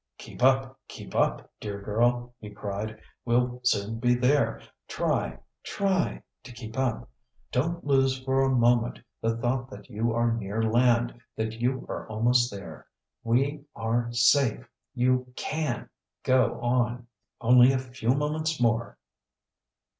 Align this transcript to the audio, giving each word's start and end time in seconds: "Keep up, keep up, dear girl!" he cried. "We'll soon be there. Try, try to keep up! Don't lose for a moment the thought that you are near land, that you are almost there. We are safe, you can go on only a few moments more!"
"Keep 0.17 0.41
up, 0.41 0.79
keep 0.87 1.13
up, 1.13 1.47
dear 1.59 1.79
girl!" 1.79 2.33
he 2.39 2.49
cried. 2.49 2.99
"We'll 3.23 3.61
soon 3.63 3.99
be 3.99 4.15
there. 4.15 4.59
Try, 4.87 5.37
try 5.61 6.23
to 6.43 6.51
keep 6.51 6.75
up! 6.75 7.07
Don't 7.51 7.85
lose 7.85 8.17
for 8.23 8.41
a 8.41 8.49
moment 8.49 8.97
the 9.21 9.37
thought 9.37 9.69
that 9.69 9.91
you 9.91 10.11
are 10.11 10.33
near 10.33 10.63
land, 10.63 11.21
that 11.35 11.61
you 11.61 11.85
are 11.87 12.07
almost 12.07 12.49
there. 12.49 12.87
We 13.23 13.63
are 13.75 14.11
safe, 14.11 14.67
you 14.95 15.31
can 15.35 15.87
go 16.23 16.59
on 16.61 17.05
only 17.39 17.71
a 17.71 17.77
few 17.77 18.15
moments 18.15 18.59
more!" 18.59 18.97